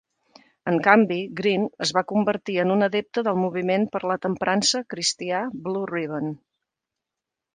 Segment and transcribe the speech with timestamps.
[0.69, 5.45] En canvi, Green es va convertir en un adepte del Moviment per la Temprança cristià,
[5.67, 6.33] Blue Ribbon.